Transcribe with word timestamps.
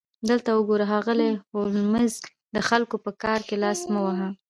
دلته 0.29 0.49
وګوره 0.53 0.85
ښاغلی 0.91 1.31
هولمز 1.51 2.13
د 2.55 2.57
خلکو 2.69 2.95
په 3.05 3.11
کار 3.23 3.39
کې 3.47 3.55
لاس 3.63 3.79
مه 3.91 4.01
وهه 4.05 4.29